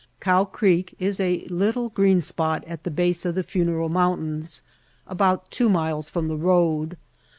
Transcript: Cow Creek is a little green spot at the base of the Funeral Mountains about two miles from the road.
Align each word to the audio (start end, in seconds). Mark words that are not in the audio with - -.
Cow 0.19 0.45
Creek 0.45 0.95
is 0.97 1.19
a 1.19 1.45
little 1.49 1.89
green 1.89 2.21
spot 2.21 2.63
at 2.65 2.83
the 2.85 2.89
base 2.89 3.23
of 3.23 3.35
the 3.35 3.43
Funeral 3.43 3.87
Mountains 3.89 4.63
about 5.05 5.51
two 5.51 5.69
miles 5.69 6.09
from 6.09 6.27
the 6.27 6.35
road. 6.37 6.97